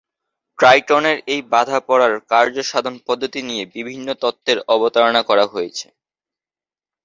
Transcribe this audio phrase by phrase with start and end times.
[0.59, 5.87] ট্রাইটনের এই বাঁধা পড়ার কার্যসাধন-পদ্ধতি নিয়ে বিভিন্ন তত্ত্বের অবতারণা করা হয়েছে।